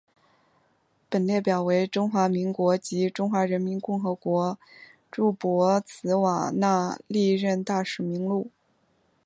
[1.11, 4.57] 本列表为中华民国及中华人民共和国
[5.11, 8.49] 驻博茨瓦纳历任大使名录。